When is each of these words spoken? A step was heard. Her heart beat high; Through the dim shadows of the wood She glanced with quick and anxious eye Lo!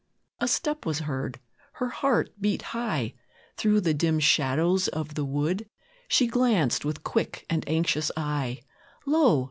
A 0.39 0.47
step 0.47 0.83
was 0.83 1.01
heard. 1.01 1.39
Her 1.73 1.89
heart 1.89 2.31
beat 2.41 2.63
high; 2.73 3.13
Through 3.55 3.81
the 3.81 3.93
dim 3.93 4.19
shadows 4.19 4.87
of 4.87 5.13
the 5.13 5.23
wood 5.25 5.69
She 6.07 6.25
glanced 6.25 6.83
with 6.83 7.03
quick 7.03 7.45
and 7.51 7.63
anxious 7.69 8.09
eye 8.17 8.61
Lo! 9.05 9.39